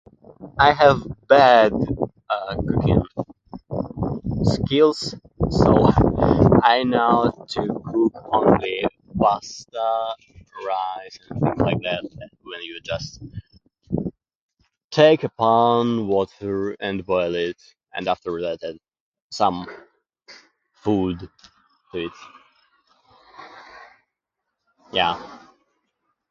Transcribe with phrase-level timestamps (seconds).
[0.57, 1.71] I have bad,
[2.27, 3.03] uh, cooking
[4.43, 5.13] skills.
[5.51, 5.89] So,
[6.63, 8.87] I know to cook only
[9.19, 10.15] pasta,
[10.67, 12.03] rice, and things like that.
[12.41, 13.21] When you just
[14.89, 17.61] take a pan, water and boil it.
[17.93, 18.77] And after that
[19.29, 19.67] some
[20.83, 21.29] food
[21.93, 22.09] is...
[24.91, 25.19] yeah.